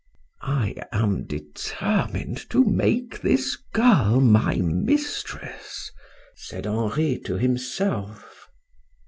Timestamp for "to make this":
2.49-3.55